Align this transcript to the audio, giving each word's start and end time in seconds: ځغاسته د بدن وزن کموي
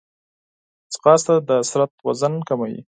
ځغاسته 0.93 1.33
د 1.37 1.41
بدن 1.47 1.89
وزن 2.05 2.33
کموي 2.47 2.79